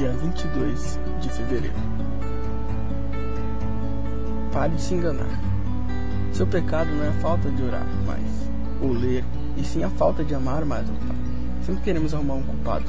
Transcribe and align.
dia 0.00 0.12
22 0.12 0.98
de 1.20 1.28
fevereiro. 1.28 1.76
Pare 4.50 4.74
de 4.74 4.80
se 4.80 4.94
enganar. 4.94 5.28
Seu 6.32 6.46
pecado 6.46 6.90
não 6.90 7.04
é 7.04 7.08
a 7.08 7.20
falta 7.20 7.50
de 7.50 7.62
orar 7.62 7.84
mais 8.06 8.48
ou 8.80 8.94
ler, 8.94 9.22
e 9.58 9.62
sim 9.62 9.84
a 9.84 9.90
falta 9.90 10.24
de 10.24 10.34
amar 10.34 10.64
mais 10.64 10.88
o 10.88 10.92
Pai. 10.92 11.16
Sempre 11.66 11.82
queremos 11.82 12.14
arrumar 12.14 12.36
um 12.36 12.42
culpado. 12.42 12.86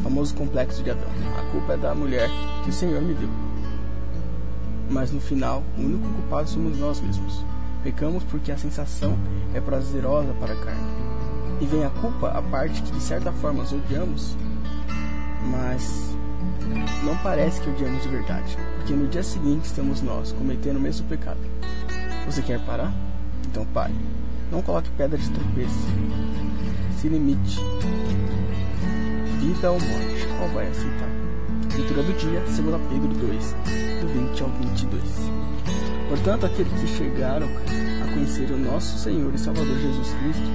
O 0.00 0.02
famoso 0.02 0.34
complexo 0.34 0.82
de 0.82 0.90
Adão. 0.90 1.06
A 1.38 1.52
culpa 1.52 1.74
é 1.74 1.76
da 1.76 1.94
mulher 1.94 2.28
que 2.64 2.70
o 2.70 2.72
Senhor 2.72 3.00
me 3.00 3.14
deu. 3.14 3.30
Mas 4.90 5.12
no 5.12 5.20
final, 5.20 5.62
o 5.78 5.82
único 5.82 6.08
culpado 6.14 6.50
somos 6.50 6.76
nós 6.80 7.00
mesmos. 7.00 7.44
Pecamos 7.84 8.24
porque 8.24 8.50
a 8.50 8.58
sensação 8.58 9.16
é 9.54 9.60
prazerosa 9.60 10.32
para 10.40 10.52
a 10.52 10.56
carne. 10.56 10.82
E 11.60 11.64
vem 11.64 11.84
a 11.84 11.90
culpa, 11.90 12.30
a 12.30 12.42
parte 12.42 12.82
que 12.82 12.90
de 12.90 13.00
certa 13.00 13.30
forma 13.30 13.62
odiamos, 13.62 14.36
mas 15.48 16.14
não 17.04 17.16
parece 17.18 17.60
que 17.60 17.70
odiamos 17.70 18.02
de 18.02 18.08
verdade, 18.08 18.56
porque 18.76 18.92
no 18.92 19.06
dia 19.06 19.22
seguinte 19.22 19.66
estamos 19.66 20.02
nós 20.02 20.32
cometendo 20.32 20.76
o 20.76 20.80
mesmo 20.80 21.06
pecado. 21.06 21.38
Você 22.26 22.42
quer 22.42 22.58
parar? 22.60 22.92
Então 23.46 23.64
pare. 23.66 23.94
Não 24.50 24.62
coloque 24.62 24.90
pedra 24.96 25.18
de 25.18 25.30
tropeço. 25.30 25.88
Se 26.98 27.08
limite. 27.08 27.60
Vida 29.40 29.70
ou 29.70 29.78
morte, 29.78 30.26
qual 30.38 30.48
vai 30.50 30.68
aceitar? 30.68 31.08
Leitura 31.76 32.02
do 32.02 32.12
dia, 32.12 32.40
2 32.40 32.56
Pedro 32.88 33.08
2, 33.08 33.56
do 34.00 34.28
20 34.30 34.42
ao 34.42 34.48
22. 34.48 35.02
Portanto, 36.08 36.46
aqueles 36.46 36.72
que 36.80 36.86
chegaram 36.86 37.48
a 37.48 38.12
conhecer 38.12 38.50
o 38.50 38.56
nosso 38.56 38.98
Senhor 38.98 39.34
e 39.34 39.38
Salvador 39.38 39.76
Jesus 39.76 40.14
Cristo 40.14 40.50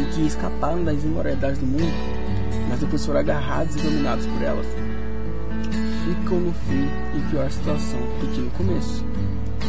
e 0.00 0.14
que 0.14 0.26
escaparam 0.26 0.82
das 0.82 1.04
imoralidades 1.04 1.58
do 1.58 1.66
mundo, 1.66 1.92
mas 2.70 2.78
depois 2.78 3.04
foram 3.04 3.20
agarrados 3.20 3.74
e 3.74 3.78
dominados 3.80 4.24
por 4.26 4.42
elas, 4.42 4.66
ficam 6.04 6.40
no 6.40 6.52
fim 6.52 6.88
em 7.14 7.30
pior 7.30 7.50
situação 7.50 7.98
do 8.20 8.32
que 8.32 8.40
no 8.40 8.50
começo. 8.52 9.04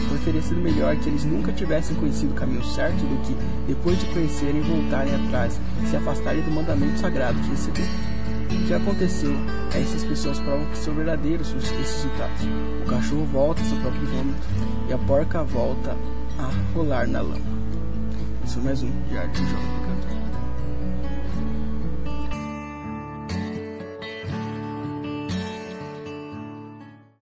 Foi 0.08 0.18
oferecido 0.18 0.62
melhor 0.62 0.96
que 0.98 1.10
eles 1.10 1.26
nunca 1.26 1.52
tivessem 1.52 1.96
conhecido 1.96 2.32
o 2.32 2.36
caminho 2.36 2.64
certo 2.64 2.98
do 2.98 3.22
que, 3.26 3.36
depois 3.68 4.00
de 4.00 4.06
conhecerem, 4.08 4.62
voltarem 4.62 5.14
atrás 5.16 5.60
se 5.90 5.96
afastarem 5.96 6.42
do 6.44 6.52
mandamento 6.52 7.00
sagrado 7.00 7.40
que 7.40 7.50
receberam. 7.50 7.90
O 8.52 8.68
que 8.68 8.74
aconteceu 8.74 9.34
é 9.74 9.82
essas 9.82 10.04
pessoas 10.04 10.40
provam 10.40 10.66
que 10.66 10.78
são 10.78 10.94
verdadeiros 10.94 11.54
esses 11.54 12.04
ditados. 12.04 12.42
O 12.84 12.90
cachorro 12.90 13.26
volta 13.26 13.62
ao 13.62 13.68
seu 13.68 13.78
próprio 13.78 14.06
vômito 14.08 14.48
e 14.90 14.94
a 14.94 14.98
porca 14.98 15.44
volta 15.44 15.96
a 16.38 16.52
rolar 16.74 17.08
na 17.08 17.22
lama. 17.22 17.62
Isso 18.46 18.60
é 18.60 18.64
mais 18.64 18.84
um 18.84 18.92
de 19.10 19.18
arte 19.18 19.38
jovem 19.40 19.58
cantor. 19.86 20.21